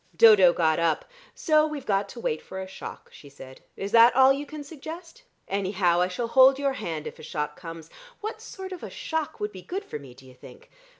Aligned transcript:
Dodo 0.15 0.51
got 0.51 0.79
up. 0.79 1.05
"So 1.35 1.67
we've 1.67 1.85
got 1.85 2.09
to 2.09 2.19
wait 2.19 2.41
for 2.41 2.59
a 2.59 2.65
shock," 2.65 3.09
she 3.13 3.29
said. 3.29 3.61
"Is 3.77 3.91
that 3.91 4.15
all 4.15 4.33
you 4.33 4.47
can 4.47 4.63
suggest? 4.63 5.21
Anyhow, 5.47 6.01
I 6.01 6.07
shall 6.07 6.27
hold 6.29 6.57
your 6.57 6.73
hand 6.73 7.05
if 7.05 7.19
a 7.19 7.21
shock 7.21 7.55
comes. 7.55 7.87
What 8.19 8.41
sort 8.41 8.71
of 8.71 8.81
a 8.81 8.89
shock 8.89 9.39
would 9.39 9.51
be 9.51 9.61
good 9.61 9.85
for 9.85 9.99
me, 9.99 10.15
do 10.15 10.25
you 10.25 10.33
think? 10.33 10.71